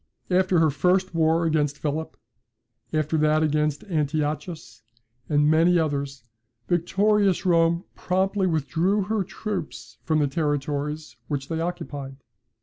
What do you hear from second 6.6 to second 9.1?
victorious Rome promptly withdrew